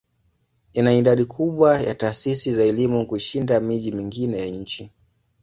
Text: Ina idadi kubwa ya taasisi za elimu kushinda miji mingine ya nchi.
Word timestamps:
Ina 0.73 0.93
idadi 0.93 1.25
kubwa 1.25 1.81
ya 1.81 1.95
taasisi 1.95 2.53
za 2.53 2.63
elimu 2.63 3.07
kushinda 3.07 3.59
miji 3.59 3.91
mingine 3.91 4.39
ya 4.39 4.45
nchi. 4.45 4.91